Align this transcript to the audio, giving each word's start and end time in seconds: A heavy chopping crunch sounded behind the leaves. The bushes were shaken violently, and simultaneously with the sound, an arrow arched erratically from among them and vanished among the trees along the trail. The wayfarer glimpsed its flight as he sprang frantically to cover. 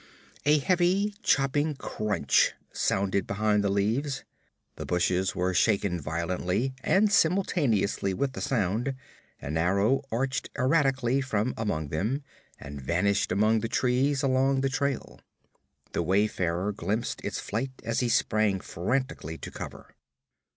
A 0.47 0.57
heavy 0.57 1.13
chopping 1.21 1.75
crunch 1.75 2.53
sounded 2.73 3.27
behind 3.27 3.63
the 3.63 3.69
leaves. 3.69 4.23
The 4.75 4.85
bushes 4.87 5.35
were 5.35 5.53
shaken 5.53 6.01
violently, 6.01 6.73
and 6.83 7.11
simultaneously 7.11 8.11
with 8.11 8.33
the 8.33 8.41
sound, 8.41 8.95
an 9.43 9.57
arrow 9.57 10.01
arched 10.11 10.49
erratically 10.57 11.21
from 11.21 11.53
among 11.55 11.89
them 11.89 12.23
and 12.59 12.81
vanished 12.81 13.31
among 13.31 13.59
the 13.59 13.67
trees 13.69 14.23
along 14.23 14.61
the 14.61 14.69
trail. 14.69 15.21
The 15.91 16.01
wayfarer 16.01 16.71
glimpsed 16.71 17.21
its 17.23 17.39
flight 17.39 17.69
as 17.83 17.99
he 17.99 18.09
sprang 18.09 18.59
frantically 18.59 19.37
to 19.37 19.51
cover. 19.51 19.93